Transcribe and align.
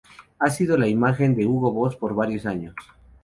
Ha 0.39 0.49
sido 0.49 0.79
la 0.79 0.87
imagen 0.87 1.35
de 1.35 1.45
Hugo 1.45 1.71
Boss 1.71 1.95
por 1.95 2.15
varios 2.15 2.47
años. 2.47 2.73